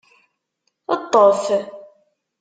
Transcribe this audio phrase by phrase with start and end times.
[1.01, 1.41] Ṭṭef!